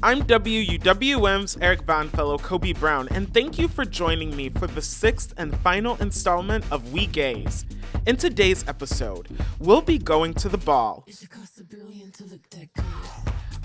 [0.00, 4.80] I'm WUWM's Eric Von Fellow Kobe Brown, and thank you for joining me for the
[4.80, 7.66] sixth and final installment of We Gays.
[8.06, 9.26] In today's episode,
[9.58, 11.04] we'll be going to the ball.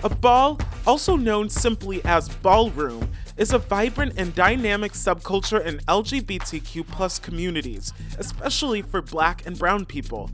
[0.02, 6.84] A ball, also known simply as ballroom, is a vibrant and dynamic subculture in LGBTQ
[6.88, 10.30] plus communities, especially for black and brown people.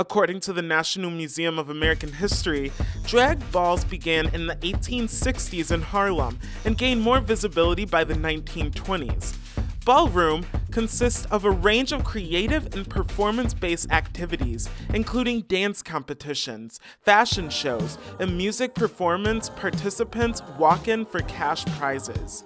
[0.00, 2.70] According to the National Museum of American History,
[3.04, 9.34] drag balls began in the 1860s in Harlem and gained more visibility by the 1920s.
[9.84, 17.50] Ballroom consists of a range of creative and performance based activities, including dance competitions, fashion
[17.50, 22.44] shows, and music performance participants walk in for cash prizes.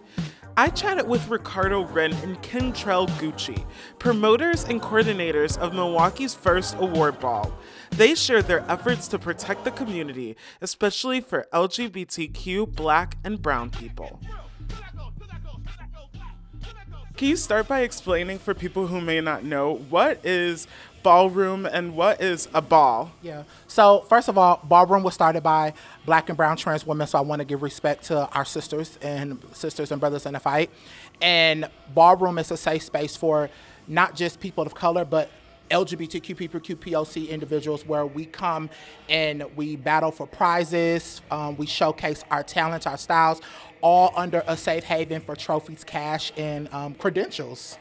[0.55, 3.65] I chatted with Ricardo Wren and Kentrell Gucci,
[3.99, 7.53] promoters and coordinators of Milwaukee's first award ball.
[7.93, 14.21] They shared their efforts to protect the community, especially for LGBTQ, black, and brown people.
[17.17, 20.67] Can you start by explaining for people who may not know what is
[21.03, 23.13] ballroom and what is a ball?
[23.23, 23.45] Yeah.
[23.67, 25.75] So first of all, ballroom was started by
[26.07, 27.07] black and brown trans women.
[27.07, 30.41] So I want to give respect to our sisters and sisters and brothers in the
[30.41, 30.71] fight.
[31.21, 33.51] And ballroom is a safe space for
[33.89, 35.31] not just people of color, but
[35.71, 38.69] LGBTQ people, QPOC individuals, where we come
[39.09, 43.41] and we battle for prizes, um, we showcase our talents, our styles,
[43.81, 47.79] all under a safe haven for trophies, cash, and um, credentials.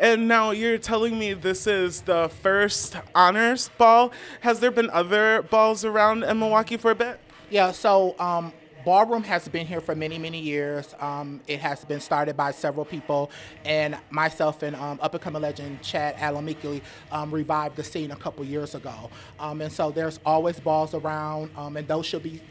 [0.00, 4.12] And now you're telling me this is the first honors ball.
[4.40, 7.20] Has there been other balls around in Milwaukee for a bit?
[7.48, 8.52] Yeah, so um,
[8.84, 10.96] Ballroom has been here for many, many years.
[10.98, 13.30] Um, it has been started by several people,
[13.64, 18.16] and myself and um, up and coming legend Chad Alamikili um, revived the scene a
[18.16, 19.10] couple years ago.
[19.38, 22.42] Um, and so there's always balls around, um, and those should be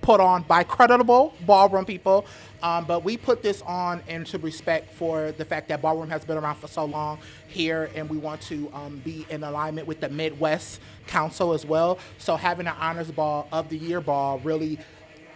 [0.00, 2.26] put on by creditable ballroom people.
[2.62, 6.36] Um, but we put this on into respect for the fact that ballroom has been
[6.36, 10.10] around for so long here, and we want to um, be in alignment with the
[10.10, 11.98] Midwest Council as well.
[12.18, 14.78] So having an honors ball of the year ball really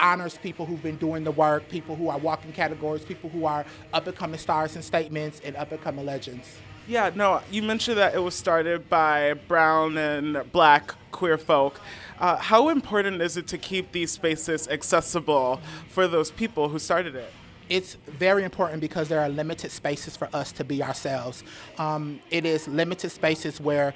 [0.01, 3.65] honors people who've been doing the work, people who are walking categories, people who are
[3.93, 6.59] up and coming stars and statements, and up and coming legends.
[6.87, 11.81] Yeah, no, you mentioned that it was started by brown and black queer folk.
[12.19, 17.15] Uh, how important is it to keep these spaces accessible for those people who started
[17.15, 17.33] it?
[17.71, 21.43] It's very important because there are limited spaces for us to be ourselves.
[21.79, 23.95] Um, it is limited spaces where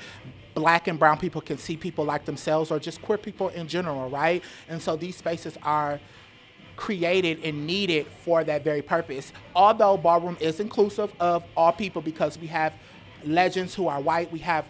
[0.59, 4.11] black and brown people can see people like themselves or just queer people in general,
[4.11, 4.43] right?
[4.69, 6.01] And so these spaces are
[6.75, 9.33] created and needed for that very purpose.
[9.55, 12.73] Although ballroom is inclusive of all people because we have
[13.25, 14.65] legends who are white, we have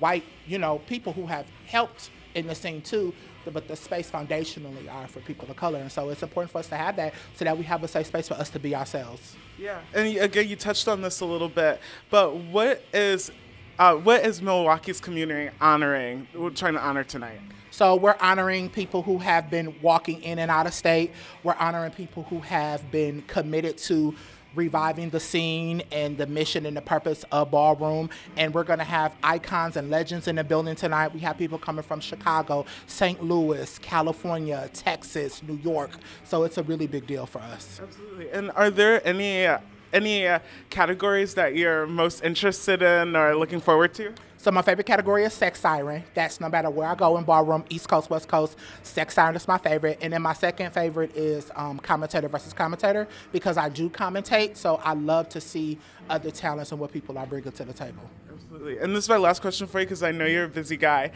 [0.00, 3.14] white, you know, people who have helped in the scene too,
[3.50, 5.78] but the space foundationally are for people of color.
[5.78, 8.06] And so it's important for us to have that so that we have a safe
[8.06, 9.34] space for us to be ourselves.
[9.58, 9.80] Yeah.
[9.94, 13.30] And again, you touched on this a little bit, but what is
[13.78, 16.26] uh, what is Milwaukee's community honoring?
[16.34, 17.40] We're trying to honor tonight.
[17.70, 21.12] So we're honoring people who have been walking in and out of state.
[21.42, 24.14] We're honoring people who have been committed to
[24.54, 28.84] reviving the scene and the mission and the purpose of ballroom and we're going to
[28.84, 33.24] have icons and legends in the building tonight we have people coming from chicago st
[33.24, 35.92] louis california texas new york
[36.24, 39.46] so it's a really big deal for us absolutely and are there any
[39.92, 40.38] any uh,
[40.70, 44.12] categories that you're most interested in or looking forward to?
[44.42, 46.02] So my favorite category is sex siren.
[46.14, 49.46] That's no matter where I go in ballroom, East Coast, West Coast, sex siren is
[49.46, 49.98] my favorite.
[50.02, 54.56] And then my second favorite is um, commentator versus commentator because I do commentate.
[54.56, 55.78] So I love to see
[56.10, 58.02] other talents and what people are bringing to the table.
[58.52, 58.84] Absolutely.
[58.84, 61.12] And this is my last question for you because I know you're a busy guy.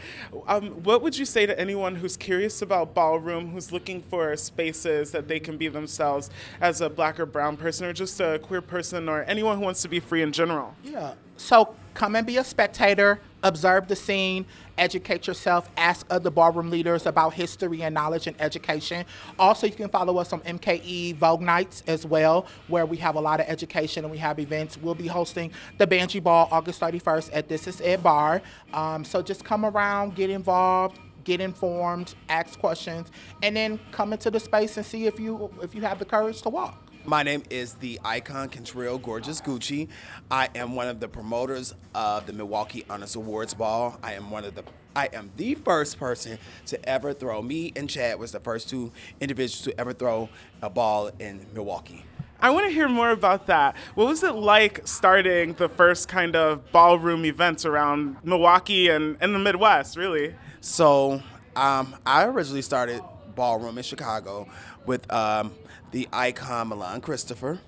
[0.47, 5.11] Um, what would you say to anyone who's curious about ballroom, who's looking for spaces
[5.11, 6.31] that they can be themselves
[6.61, 9.83] as a black or brown person or just a queer person or anyone who wants
[9.83, 10.73] to be free in general?
[10.83, 11.13] Yeah.
[11.35, 14.45] So come and be a spectator, observe the scene,
[14.77, 19.05] educate yourself, ask other ballroom leaders about history and knowledge and education.
[19.39, 23.21] Also, you can follow us on MKE Vogue Nights as well, where we have a
[23.21, 24.77] lot of education and we have events.
[24.77, 28.41] We'll be hosting the Banshee Ball August 31st at This Is It Bar.
[28.73, 33.11] Um, so just come around, get involved, get informed, ask questions,
[33.43, 36.41] and then come into the space and see if you if you have the courage
[36.41, 36.86] to walk.
[37.09, 39.87] My name is the icon Kentrell Gorgeous Gucci.
[40.29, 43.97] I am one of the promoters of the Milwaukee Honors Awards Ball.
[44.03, 44.63] I am one of the
[44.93, 47.41] I am the first person to ever throw.
[47.41, 50.27] Me and Chad was the first two individuals to ever throw
[50.61, 52.03] a ball in Milwaukee.
[52.41, 53.77] I want to hear more about that.
[53.95, 59.33] What was it like starting the first kind of ballroom events around Milwaukee and, and
[59.33, 60.35] the Midwest, really?
[60.59, 61.23] So,
[61.55, 63.01] um, I originally started
[63.37, 64.49] ballroom in Chicago
[64.87, 65.53] with um,
[65.91, 67.59] the icon Milan Christopher.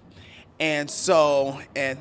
[0.59, 1.99] And so, and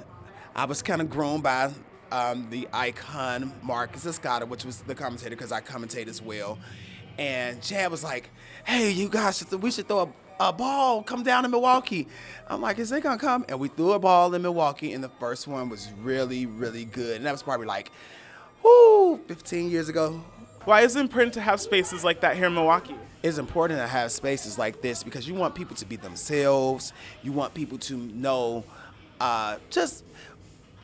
[0.56, 1.70] I was kind of grown by
[2.11, 6.59] um, the icon Marcus Escada, which was the commentator because I commentate as well.
[7.19, 8.31] And Chad was like,
[8.65, 11.03] "Hey, you guys, we should throw a, a ball.
[11.03, 12.09] Come down to Milwaukee."
[12.47, 15.09] I'm like, "Is they gonna come?" And we threw a ball in Milwaukee, and the
[15.20, 17.17] first one was really, really good.
[17.17, 17.91] And that was probably like,
[18.62, 20.25] whoo, 15 years ago.
[20.65, 22.97] Why is it important to have spaces like that here in Milwaukee?
[23.23, 26.93] It's important to have spaces like this because you want people to be themselves.
[27.23, 28.65] You want people to know,
[29.20, 30.05] uh, just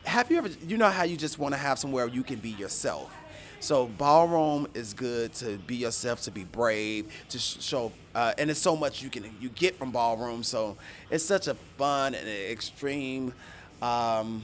[0.03, 2.49] have you ever, you know how you just want to have somewhere you can be
[2.49, 3.13] yourself.
[3.61, 8.59] So ballroom is good to be yourself, to be brave, to show, uh, and it's
[8.59, 10.43] so much you can you get from ballroom.
[10.43, 10.77] So
[11.09, 13.33] it's such a fun and extreme
[13.81, 14.43] um,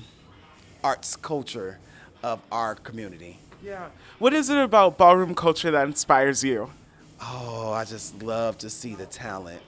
[0.83, 1.77] arts culture
[2.23, 3.37] of our community.
[3.63, 3.89] Yeah.
[4.17, 6.71] What is it about ballroom culture that inspires you?
[7.23, 9.61] Oh, I just love to see the talent.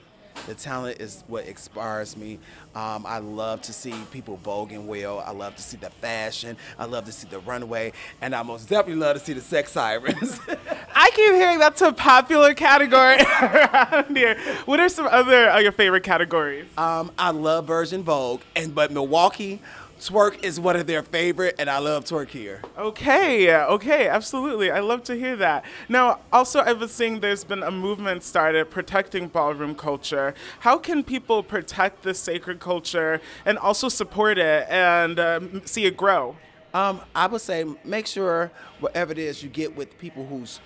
[0.48, 2.38] The talent is what inspires me.
[2.74, 5.20] Um, I love to see people voguing well.
[5.20, 6.56] I love to see the fashion.
[6.78, 7.92] I love to see the runway.
[8.20, 10.40] And I most definitely love to see the sex sirens.
[10.94, 14.36] I keep hearing that's a popular category around here.
[14.66, 16.66] What are some other uh, your favorite categories?
[16.76, 19.62] Um, I love Virgin Vogue, and but Milwaukee,
[20.04, 22.60] twerk is one of their favorite, and I love twerk here.
[22.76, 24.70] Okay, okay, absolutely.
[24.70, 25.64] I love to hear that.
[25.88, 30.34] Now, also, I was seeing there's been a movement started protecting ballroom culture.
[30.60, 35.96] How can people protect this sacred culture and also support it and um, see it
[35.96, 36.36] grow?
[36.74, 40.60] Um, I would say make sure whatever it is you get with people who's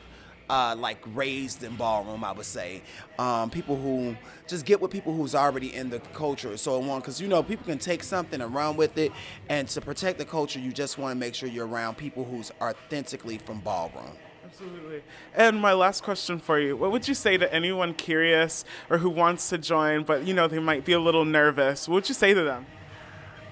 [0.51, 2.83] uh, like raised in ballroom, I would say.
[3.19, 4.17] Um, people who
[4.47, 7.01] just get with people who's already in the culture, so on.
[7.01, 9.13] Because you know, people can take something and run with it,
[9.49, 12.51] and to protect the culture, you just want to make sure you're around people who's
[12.61, 14.17] authentically from ballroom.
[14.45, 15.03] Absolutely.
[15.35, 19.11] And my last question for you: What would you say to anyone curious or who
[19.11, 21.87] wants to join, but you know they might be a little nervous?
[21.89, 22.67] What would you say to them?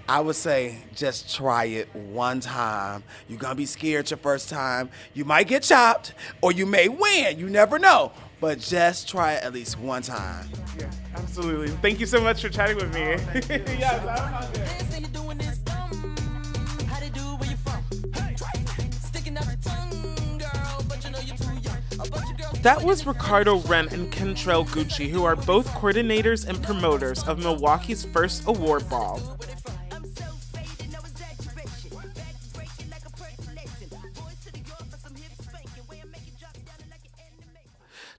[0.08, 3.02] I would say just try it one time.
[3.28, 4.88] You're gonna be scared your first time.
[5.14, 7.38] You might get chopped or you may win.
[7.38, 8.12] You never know.
[8.40, 10.48] But just try it at least one time.
[10.78, 11.68] Yeah, absolutely.
[11.68, 13.16] Thank you so much for chatting with me.
[13.78, 14.76] yes, I'm out.
[22.62, 28.04] That was Ricardo Wren and Kentrell Gucci, who are both coordinators and promoters of Milwaukee's
[28.06, 29.38] first award ball.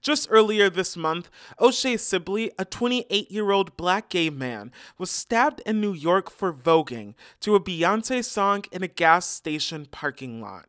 [0.00, 1.30] Just earlier this month,
[1.60, 6.52] O'Shea Sibley, a 28 year old black gay man, was stabbed in New York for
[6.52, 10.66] voguing to a Beyonce song in a gas station parking lot.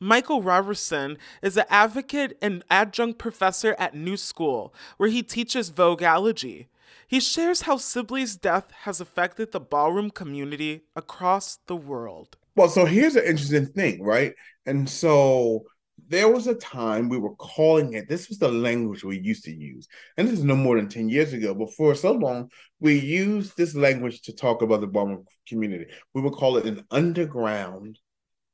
[0.00, 6.66] Michael Roberson is an advocate and adjunct professor at New School, where he teaches vogueology.
[7.06, 12.36] He shares how Sibley's death has affected the ballroom community across the world.
[12.56, 14.34] Well, so here's an interesting thing, right?
[14.66, 15.64] And so
[16.08, 19.54] there was a time we were calling it, this was the language we used to
[19.54, 19.88] use.
[20.16, 23.56] And this is no more than 10 years ago, but for so long, we used
[23.56, 25.86] this language to talk about the Ballroom community.
[26.12, 27.98] We would call it an underground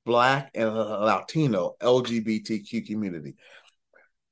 [0.07, 3.35] Black and Latino LGBTQ community.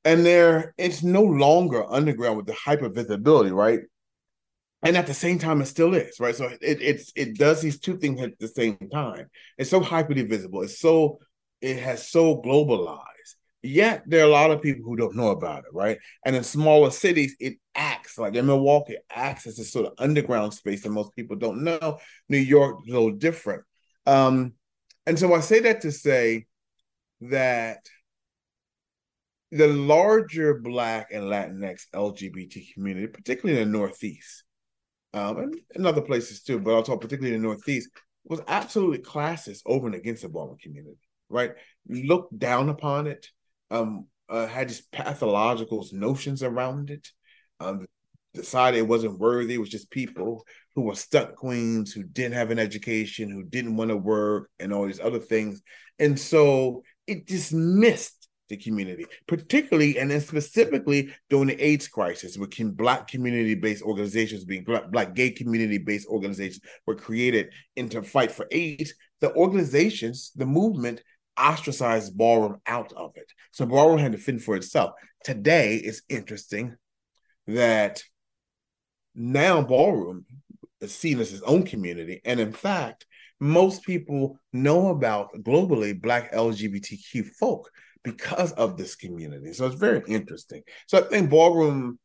[0.05, 3.81] And there, it's no longer underground with the hyper visibility, right?
[4.83, 6.37] And at the same time, it still is, right?
[6.37, 9.29] So it it's it does these two things at the same time.
[9.57, 10.63] It's so hyperly visible.
[10.63, 11.19] It's so
[11.61, 13.05] it has so globalized.
[13.63, 15.99] Yet there are a lot of people who don't know about it, right?
[16.25, 19.95] And in smaller cities, it acts like in Milwaukee, it acts as a sort of
[19.99, 21.99] underground space that most people don't know.
[22.29, 23.65] New York is a little different.
[24.07, 24.55] Um,
[25.07, 26.47] and so I say that to say
[27.23, 27.79] that
[29.51, 34.45] the larger Black and Latinx LGBT community, particularly in the Northeast,
[35.15, 37.89] um, and other places too, but I'll talk particularly in the Northeast,
[38.25, 41.53] was absolutely classist over and against the Ballroom community right?
[41.89, 43.29] Looked down upon it,
[43.71, 47.09] um, uh, had these pathological notions around it,
[47.61, 47.87] um,
[48.35, 49.55] decided it wasn't worthy.
[49.55, 50.45] It was just people
[50.75, 54.73] who were stuck queens, who didn't have an education, who didn't want to work, and
[54.73, 55.63] all these other things.
[55.99, 62.71] And so it dismissed the community, particularly and then specifically during the AIDS crisis, when
[62.71, 68.95] black community-based organizations, being black, black gay community-based organizations, were created into fight for AIDS.
[69.21, 71.03] The organizations, the movement
[71.39, 73.33] ostracized ballroom out of it.
[73.53, 74.93] So ballroom had to fend for itself.
[75.25, 76.77] Today, it's interesting
[77.47, 78.03] that
[79.15, 80.27] now ballroom
[80.81, 82.21] is seen as its own community.
[82.25, 83.07] And in fact,
[83.41, 87.71] most people know about globally Black LGBTQ folk
[88.05, 89.53] because of this community.
[89.53, 90.63] So it's very interesting.
[90.87, 91.99] So I think ballroom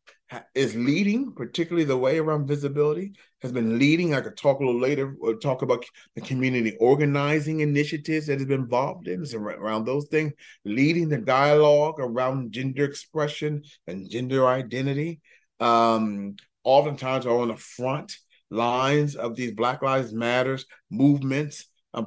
[0.56, 4.14] is leading, particularly the way around visibility, has been leading.
[4.14, 5.86] I could talk a little later, or uh, talk about
[6.16, 10.34] the community organizing initiatives that has been involved in around those things,
[10.66, 15.22] leading the dialogue around gender expression and gender identity.
[15.60, 18.18] Um, oftentimes are on the front
[18.50, 22.06] lines of these Black Lives Matters movements, um,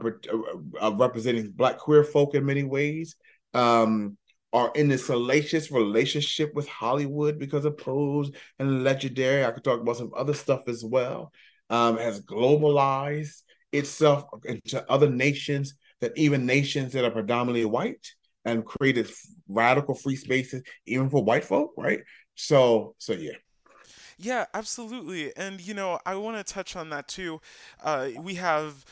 [0.81, 3.17] uh, representing Black queer folk in many ways.
[3.55, 4.17] Um,
[4.57, 9.45] are in this salacious relationship with Hollywood because of Pose and Legendary.
[9.45, 11.31] I could talk about some other stuff as well.
[11.69, 18.07] Um, has globalized itself into other nations that even nations that are predominantly white
[18.47, 19.11] and created
[19.47, 22.01] radical free spaces even for white folk, right?
[22.35, 23.33] So, so yeah.
[24.17, 25.37] Yeah, absolutely.
[25.37, 27.43] And, you know, I want to touch on that too.
[27.83, 28.87] Uh, we have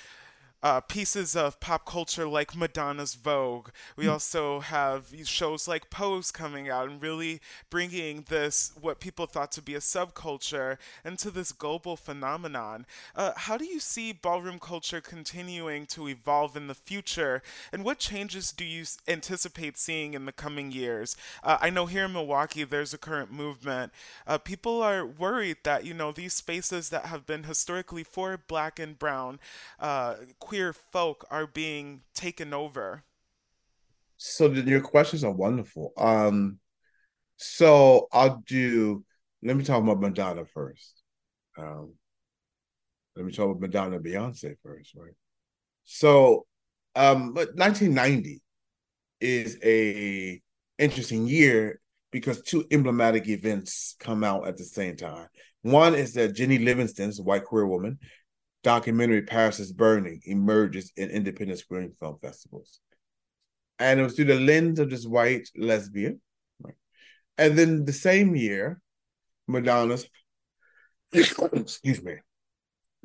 [0.65, 3.69] uh, pieces of pop culture like Madonna's Vogue.
[3.97, 4.13] We mm.
[4.13, 9.63] also have shows like Pose coming out and really bringing this, what people thought to
[9.63, 12.87] be a subculture, into this global phenomenon.
[13.15, 17.99] Uh, how do you see ballroom culture continuing to evolve in the future, and what
[17.99, 21.15] changes do you anticipate seeing in the coming years?
[21.43, 23.93] Uh, I know here in Milwaukee there's a current movement.
[24.27, 28.79] Uh, people are worried that, you know, these spaces that have been historically for black
[28.79, 29.39] and brown,
[29.79, 30.15] uh,
[30.55, 33.03] queer folk are being taken over?
[34.17, 35.93] So your questions are wonderful.
[35.99, 36.61] Um,
[37.37, 39.05] so I'll do.
[39.43, 41.03] Let me talk about Madonna first.
[41.59, 41.95] Um,
[43.17, 45.15] let me talk about Madonna and Beyonce first, right?
[45.85, 46.47] So,
[46.95, 48.41] um, but 1990
[49.21, 50.41] is a
[50.79, 51.81] interesting year
[52.13, 55.27] because two emblematic events come out at the same time.
[55.63, 57.99] One is that Jennie Livingston's white queer woman
[58.65, 62.81] documentary Paris is Burning emerges in independent screen film festivals.
[63.79, 66.21] And it was through the lens of this white lesbian.
[66.61, 66.75] Right?
[67.39, 68.81] And then the same year,
[69.47, 70.07] Madonna's,
[71.13, 72.17] excuse me,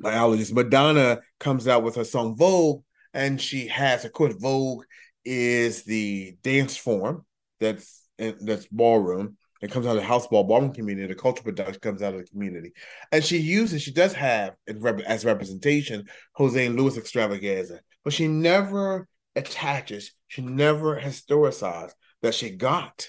[0.02, 4.84] allergies, Madonna comes out with her song Vogue, and she has, of course, Vogue
[5.24, 7.26] is the dance form
[7.60, 11.06] that's that's ballroom it comes out of the house ball ballroom community.
[11.06, 12.72] The cultural production comes out of the community,
[13.12, 13.82] and she uses.
[13.82, 20.12] She does have as representation Jose Louis extravaganza, but she never attaches.
[20.28, 23.08] She never historicized that she got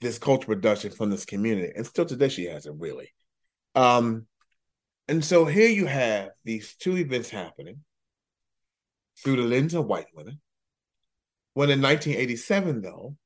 [0.00, 3.12] this cultural production from this community, and still today she hasn't really.
[3.74, 4.26] Um,
[5.08, 7.80] and so here you have these two events happening
[9.22, 10.40] through the lens of white women.
[11.54, 13.16] When in 1987, though,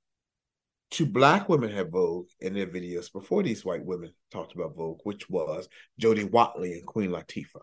[0.90, 5.00] two black women had Vogue in their videos before these white women talked about Vogue,
[5.05, 7.62] which was Jody Watley and Queen Latifah,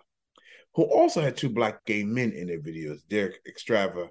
[0.75, 4.09] who also had two black gay men in their videos, Derek Extrava,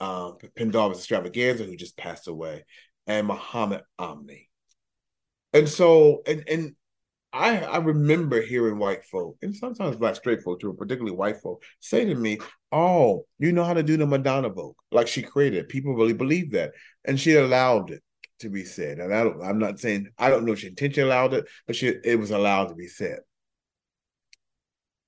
[0.00, 2.64] um, Pendarvis Xtravaganza, who just passed away,
[3.06, 4.48] and Muhammad Omni.
[5.52, 6.76] And so, and and
[7.32, 11.62] I I remember hearing white folk and sometimes black straight folk too, particularly white folk,
[11.80, 12.38] say to me,
[12.72, 16.52] "Oh, you know how to do the Madonna Vogue, like she created." People really believe
[16.52, 16.72] that,
[17.04, 18.02] and she allowed it
[18.40, 18.98] to be said.
[18.98, 21.76] And I don't, I'm not saying I don't know if she intentionally allowed it, but
[21.76, 23.20] she it was allowed to be said.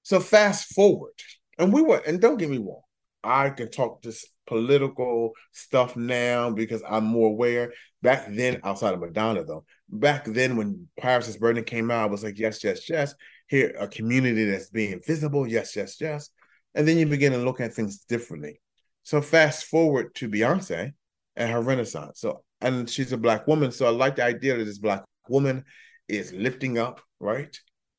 [0.03, 1.13] So fast forward,
[1.59, 2.83] and we were, and don't get me wrong,
[3.23, 7.73] I can talk this political stuff now because I'm more aware.
[8.03, 12.11] Back then, outside of Madonna, though, back then when Paris is Burning came out, I
[12.11, 13.15] was like, yes, yes, yes.
[13.47, 16.31] Here, a community that's being visible, yes, yes, yes.
[16.75, 18.61] And then you begin to look at things differently.
[19.03, 20.93] So fast forward to Beyonce
[21.37, 22.21] and her renaissance.
[22.21, 23.73] So and she's a black woman.
[23.73, 25.65] So I like the idea that this black woman
[26.09, 27.57] is lifting up, right?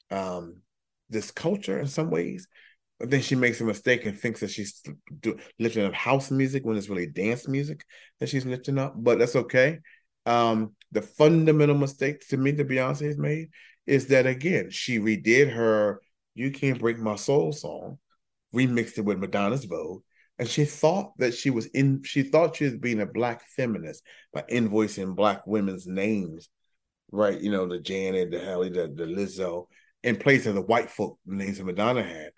[0.10, 0.58] Um,
[1.10, 2.48] this culture in some ways.
[3.00, 4.84] But then she makes a mistake and thinks that she's
[5.22, 7.84] do, lifting up house music when it's really dance music
[8.20, 8.94] that she's lifting up.
[8.96, 9.80] But that's okay.
[10.28, 13.50] Um, the fundamental mistake to me that Beyonce has made
[13.88, 16.00] is that again, she redid her
[16.36, 17.98] You Can't Break My Soul song,
[18.54, 20.04] remixed it with Madonna's Vogue,
[20.42, 24.04] and she thought that she was in she thought she was being a black feminist
[24.34, 26.50] by invoicing black women's names
[27.12, 27.40] right?
[27.40, 29.68] You know the janet the Halle, the, the lizzo
[30.04, 32.32] in place of the white folk names that madonna had.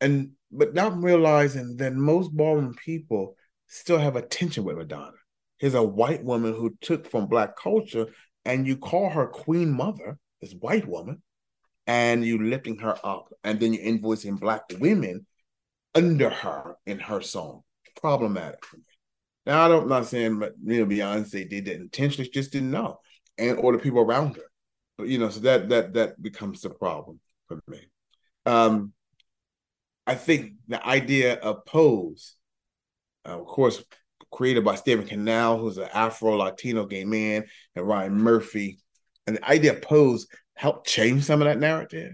[0.00, 3.36] And but not realizing that most ballroom people
[3.66, 5.16] still have a tension with madonna.
[5.58, 8.06] Here's a white woman who took from black culture
[8.44, 11.22] and you call her queen mother this white woman
[11.86, 15.26] and you lifting her up and then you're invoicing black women
[15.94, 17.62] under her in her song.
[18.00, 18.84] Problematic for me.
[19.46, 22.98] Now I don't, I'm not saying you know Beyonce did that intentionally, just didn't know,
[23.38, 24.50] and or the people around her.
[24.96, 27.80] But you know, so that that that becomes the problem for me.
[28.46, 28.92] Um,
[30.06, 32.36] I think the idea of pose,
[33.26, 33.82] uh, of course,
[34.30, 38.78] created by Stephen Canal, who's an Afro Latino gay man, and Ryan Murphy,
[39.26, 42.12] and the idea of Pose helped change some of that narrative.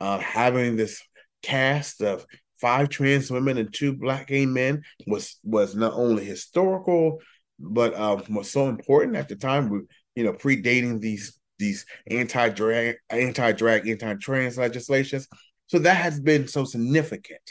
[0.00, 1.02] Uh, having this
[1.42, 2.24] cast of
[2.60, 7.18] five trans women and two black gay men was was not only historical,
[7.58, 9.86] but uh, was so important at the time.
[10.14, 15.28] You know, predating these these anti-drag, anti-drag, anti-trans legislations.
[15.66, 17.42] So that has been so significant.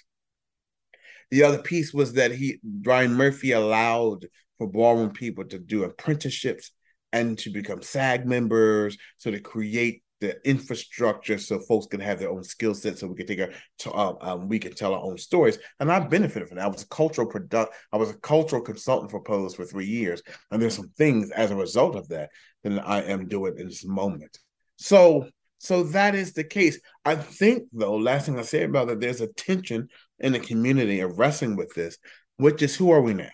[1.31, 4.25] The other piece was that he Ryan Murphy allowed
[4.57, 6.71] for ballroom people to do apprenticeships
[7.11, 12.29] and to become SAG members, so to create the infrastructure so folks can have their
[12.29, 13.49] own skill set so we can take our
[13.95, 15.57] um, um, we can tell our own stories.
[15.79, 16.65] And i've benefited from that.
[16.65, 20.21] I was a cultural product i was a cultural consultant for pose for three years
[20.51, 22.29] and there's some things as a result of that
[22.63, 24.37] that i am doing in this moment.
[24.77, 25.27] So
[25.61, 26.79] so that is the case.
[27.03, 30.99] I think though last thing i say about that there's a tension in the community
[30.99, 31.97] of wrestling with this
[32.37, 33.29] which is who are we now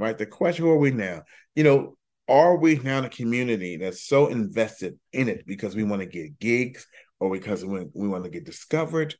[0.00, 0.16] right?
[0.16, 1.22] The question who are we now?
[1.54, 1.96] You know
[2.30, 6.38] are we now a community that's so invested in it because we want to get
[6.38, 6.86] gigs
[7.18, 9.16] or because we, we want to get discovered?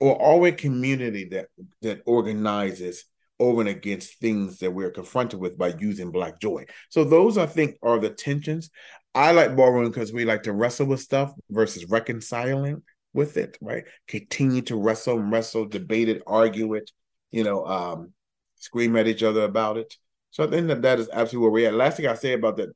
[0.00, 1.46] Or are we a community that
[1.82, 3.04] that organizes
[3.38, 6.66] over and against things that we're confronted with by using black joy?
[6.88, 8.70] So those i think are the tensions.
[9.14, 13.84] I like ballroom because we like to wrestle with stuff versus reconciling with it right?
[14.08, 16.90] Continue to wrestle and wrestle debate it argue it
[17.30, 18.12] you know um
[18.56, 19.96] scream at each other about it
[20.30, 21.74] so I think that that is absolutely where we're at.
[21.74, 22.70] Last thing I say about that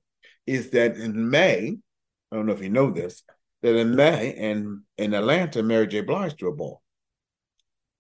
[0.46, 1.76] is that in May,
[2.30, 3.22] I don't know if you know this,
[3.62, 6.02] that in May in in Atlanta, Mary J.
[6.02, 6.82] Blige threw a ball,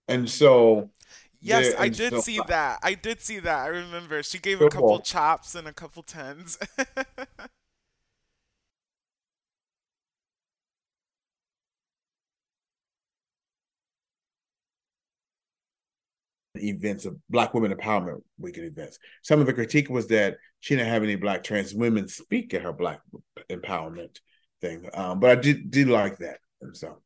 [0.08, 0.90] and so.
[1.40, 2.78] Yes, there, I did so, see that.
[2.82, 3.64] I did see that.
[3.64, 5.00] I remember she gave a couple ball.
[5.00, 6.58] chops and a couple tens.
[16.56, 18.98] events of Black Women Empowerment Weekend events.
[19.22, 22.62] Some of the critique was that she didn't have any Black trans women speak at
[22.62, 23.00] her Black
[23.50, 24.18] empowerment
[24.60, 26.98] thing, um, but I did did like that, and so,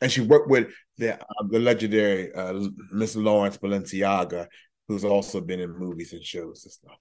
[0.00, 4.46] and she worked with the um, the legendary uh, Miss Lawrence Balenciaga,
[4.88, 6.98] who's also been in movies and shows and stuff.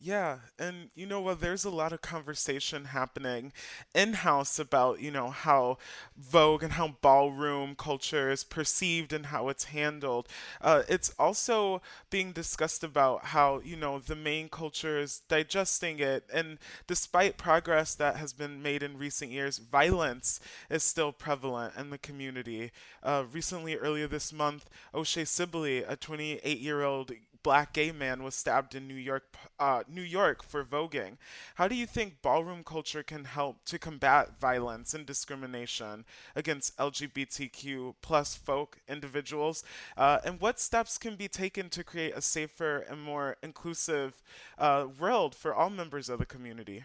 [0.00, 1.40] Yeah, and you know what?
[1.40, 3.52] There's a lot of conversation happening
[3.92, 5.78] in house about, you know, how
[6.16, 10.28] Vogue and how ballroom culture is perceived and how it's handled.
[10.60, 16.24] Uh, it's also being discussed about how, you know, the main culture is digesting it.
[16.32, 20.38] And despite progress that has been made in recent years, violence
[20.70, 22.70] is still prevalent in the community.
[23.02, 27.10] Uh, recently, earlier this month, O'Shea Sibley, a 28 year old
[27.42, 31.16] black gay man was stabbed in New York, uh, New York for voguing.
[31.54, 37.94] How do you think ballroom culture can help to combat violence and discrimination against LGBTQ
[38.02, 39.64] plus folk individuals?
[39.96, 44.22] Uh, and what steps can be taken to create a safer and more inclusive
[44.58, 46.84] uh, world for all members of the community?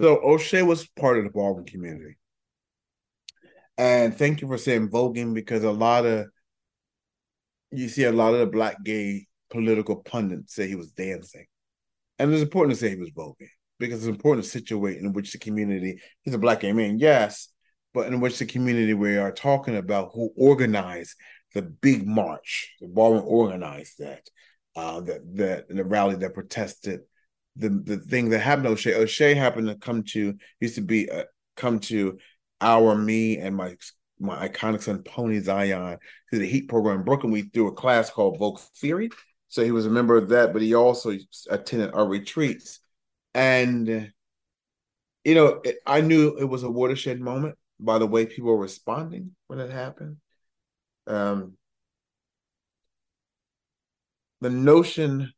[0.00, 2.16] So O'Shea was part of the ballroom community.
[3.76, 6.26] And thank you for saying voguing because a lot of
[7.70, 11.46] you see a lot of the black gay political pundits say he was dancing.
[12.18, 15.32] And it's important to say he was voguing because it's important to situate in which
[15.32, 17.48] the community, he's a black gay man, yes,
[17.94, 21.14] but in which the community we are talking about who organized
[21.54, 24.22] the big march, the ballroom organized that,
[24.76, 27.00] uh, that, that the rally that protested
[27.58, 28.94] the the thing that happened to O'Shea.
[28.94, 31.24] O'Shea happened to come to used to be uh,
[31.56, 32.18] come to
[32.60, 33.76] our me and my
[34.20, 35.98] my iconic son Pony Zion
[36.32, 37.32] to the HEAT program in Brooklyn.
[37.32, 39.10] We threw a class called Vogue Theory.
[39.48, 41.16] So he was a member of that, but he also
[41.50, 42.80] attended our retreats.
[43.34, 44.12] And
[45.24, 48.58] you know, it, I knew it was a watershed moment by the way people were
[48.58, 50.16] responding when it happened.
[51.06, 51.54] Um,
[54.40, 55.32] the notion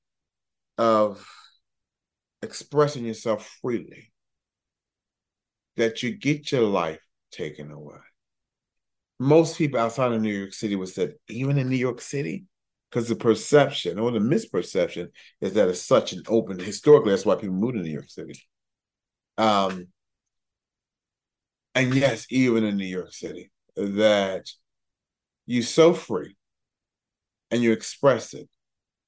[0.78, 1.26] of
[2.42, 4.12] expressing yourself freely,
[5.76, 7.96] that you get your life taken away
[9.20, 12.46] most people outside of New York City would say, even in New York City,
[12.90, 15.08] because the perception or the misperception
[15.42, 16.58] is that it's such an open.
[16.58, 18.40] Historically, that's why people move to New York City.
[19.36, 19.88] Um,
[21.74, 24.46] and yes, even in New York City, that
[25.44, 26.34] you're so free
[27.50, 28.48] and you express it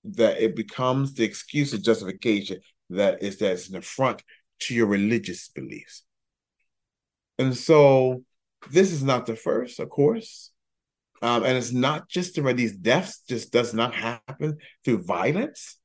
[0.05, 4.23] that it becomes the excuse or justification that is that it's an affront
[4.61, 6.05] to your religious beliefs.
[7.39, 8.25] And so
[8.71, 10.51] this is not the first, of course.
[11.23, 15.79] Um, and it's not just where these deaths just does not happen through violence.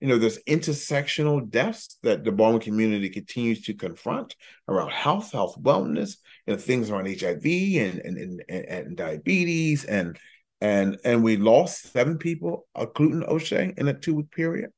[0.00, 4.34] You know, there's intersectional deaths that the ballroom community continues to confront
[4.68, 6.16] around health, health, wellness,
[6.46, 10.18] you know, things around HIV and and, and, and diabetes and
[10.60, 14.70] and and we lost seven people, including O'Shea, in a two week period.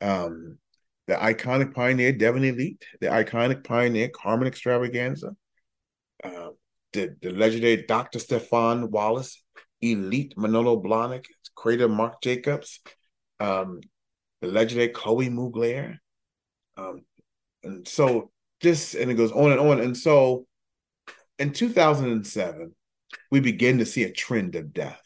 [0.00, 0.58] Um,
[1.06, 5.34] the iconic pioneer Devin Elite, the iconic pioneer Carmen Xtravaganza,
[6.22, 6.50] uh,
[6.92, 8.18] the, the legendary Dr.
[8.18, 9.42] Stefan Wallace,
[9.80, 12.80] Elite Manolo Blahnik, creator Mark Jacobs,
[13.40, 13.80] um,
[14.40, 15.96] the legendary Chloe Mugler.
[16.76, 17.02] Um,
[17.62, 18.30] and so
[18.60, 19.80] this, and it goes on and on.
[19.80, 20.46] And so
[21.38, 22.74] in 2007,
[23.30, 25.00] we begin to see a trend of death.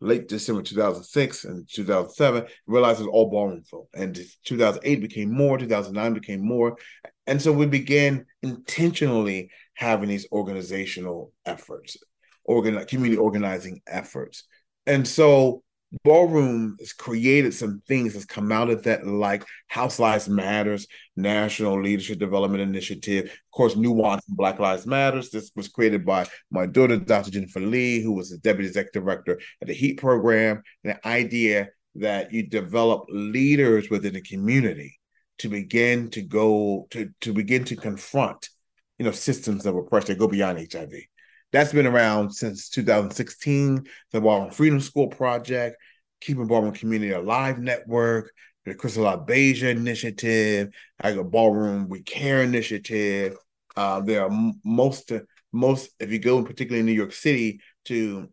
[0.00, 3.88] Late December 2006 and 2007, realized it was all folk.
[3.94, 6.76] And 2008 became more, 2009 became more.
[7.26, 11.96] And so we began intentionally having these organizational efforts,
[12.44, 14.44] organ- community organizing efforts.
[14.86, 15.62] And so
[16.02, 20.86] Ballroom has created some things that's come out of that, like House Lives Matters,
[21.16, 25.30] National Leadership Development Initiative, of course, Nuance and Black Lives Matters.
[25.30, 27.30] This was created by my daughter, Dr.
[27.30, 30.62] Jennifer Lee, who was the Deputy Executive Director at the HEAT program.
[30.82, 34.98] And the idea that you develop leaders within the community
[35.38, 38.48] to begin to go to to begin to confront,
[38.98, 40.92] you know, systems of oppression that go beyond HIV.
[41.52, 43.86] That's been around since 2016.
[44.12, 45.76] The Ballroom Freedom School Project,
[46.20, 48.32] Keeping Ballroom Community Alive Network,
[48.64, 53.36] the Crystal LaBeija Initiative, I got Ballroom We Care Initiative.
[53.76, 55.12] Uh, there are most
[55.52, 58.28] most if you go, particularly in New York City, to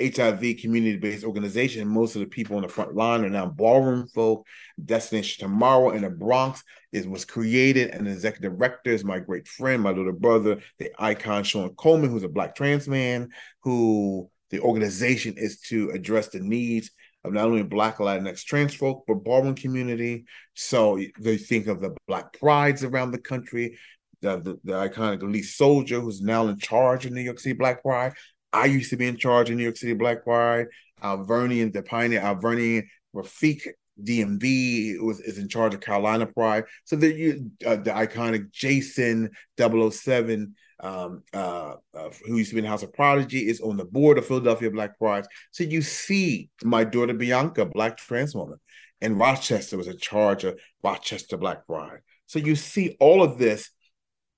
[0.00, 1.88] HIV community based organization.
[1.88, 4.46] Most of the people on the front line are now ballroom folk.
[4.84, 9.46] Destination Tomorrow in the Bronx is was created, and the executive director is my great
[9.46, 13.30] friend, my little brother, the icon Sean Coleman, who's a black trans man,
[13.62, 16.90] who the organization is to address the needs
[17.24, 20.24] of not only Black Latinx trans folk, but ballroom community.
[20.54, 23.78] So they think of the Black prides around the country,
[24.20, 27.82] the, the, the iconic Lee Soldier, who's now in charge of New York City Black
[27.82, 28.12] Pride.
[28.52, 30.66] I used to be in charge of New York City Black Pride.
[31.02, 32.84] Alvernian, the pioneer Alvernian
[33.14, 33.66] Rafiq
[34.02, 36.64] DMV was is in charge of Carolina Pride.
[36.84, 42.70] So uh, the iconic Jason 007 um, uh, uh, who used to be in the
[42.70, 45.26] House of Prodigy is on the board of Philadelphia Black Pride.
[45.52, 48.58] So you see my daughter Bianca, black trans woman,
[49.00, 52.00] in Rochester was in charge of Rochester Black Pride.
[52.26, 53.70] So you see all of this,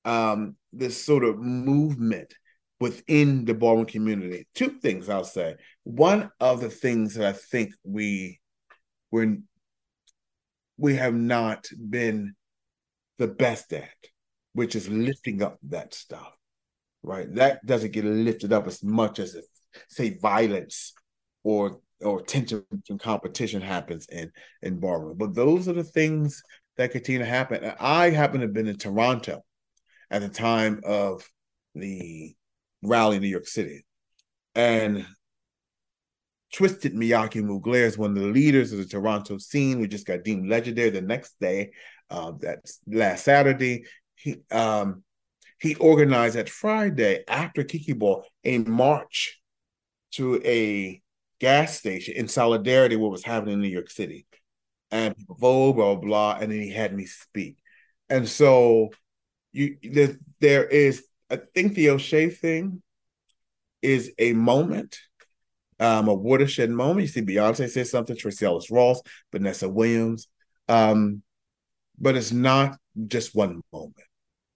[0.04, 2.34] um, this sort of movement
[2.80, 4.46] within the ballroom community.
[4.54, 5.56] Two things I'll say.
[5.84, 8.40] One of the things that I think we
[9.10, 9.38] we
[10.76, 12.34] we have not been
[13.18, 13.88] the best at,
[14.52, 16.32] which is lifting up that stuff.
[17.02, 17.32] Right?
[17.34, 19.44] That doesn't get lifted up as much as if,
[19.88, 20.94] say violence
[21.42, 24.32] or or tension and competition happens in
[24.62, 25.16] in ballroom.
[25.16, 26.42] But those are the things
[26.76, 27.72] that continue to happen.
[27.78, 29.42] I happen to have been in Toronto
[30.10, 31.28] at the time of
[31.74, 32.34] the
[32.84, 33.84] rally in New York City.
[34.54, 35.06] And
[36.52, 39.80] Twisted Miyake Mugler is one of the leaders of the Toronto scene.
[39.80, 41.72] We just got deemed legendary the next day.
[42.10, 42.32] Uh,
[42.86, 43.86] last Saturday.
[44.14, 45.02] He um,
[45.60, 49.40] he organized that Friday after Kiki Ball a march
[50.12, 51.00] to a
[51.40, 54.26] gas station in solidarity with what was happening in New York City.
[54.90, 56.38] And blah, blah, blah.
[56.40, 57.56] And then he had me speak.
[58.08, 58.90] And so
[59.52, 62.82] you there, there is I think the O'Shea thing
[63.82, 64.98] is a moment,
[65.80, 67.02] um, a watershed moment.
[67.02, 69.00] You see Beyonce say something, Tracee Ellis Ross,
[69.32, 70.28] Vanessa Williams.
[70.68, 71.22] Um,
[71.98, 73.94] but it's not just one moment.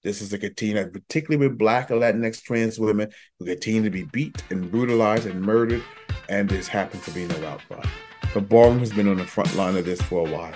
[0.03, 4.05] This is a continue, particularly with Black and Latinx trans women who continue to be
[4.05, 5.83] beat and brutalized and murdered,
[6.29, 7.85] and this happens to be no outcry.
[8.33, 10.55] But Ballroom has been on the front line of this for a while.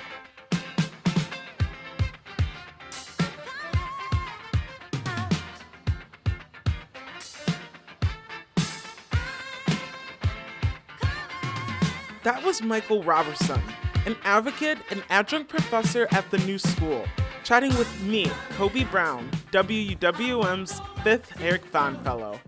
[12.52, 13.62] Was Michael Roberson,
[14.04, 17.06] an advocate and adjunct professor at the New School,
[17.44, 22.38] chatting with me, Kobe Brown, WUWM's fifth Eric Von Fellow.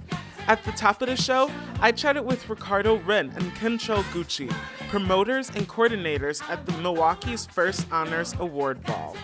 [0.46, 4.54] At the top of the show, I chatted with Ricardo Wren and Kentrell Gucci,
[4.90, 9.16] promoters and coordinators at the Milwaukee's First Honors Award Ball.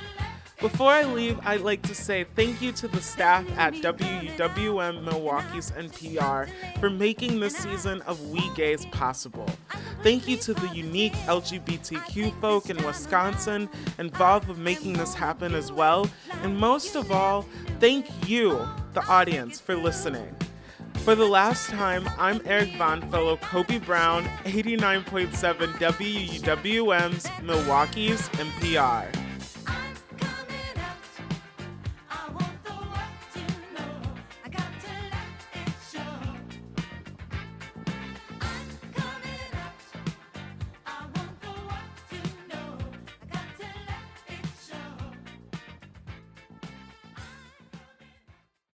[0.61, 5.71] Before I leave, I'd like to say thank you to the staff at WUWM Milwaukee's
[5.73, 9.49] NPR for making this season of We Gays possible.
[10.03, 15.71] Thank you to the unique LGBTQ folk in Wisconsin involved with making this happen as
[15.71, 16.09] well.
[16.43, 17.47] And most of all,
[17.81, 20.35] thank you, the audience, for listening.
[21.05, 25.31] For the last time, I'm Eric Von Fellow Kobe Brown, 89.7
[25.79, 29.19] WUWM's Milwaukee's NPR.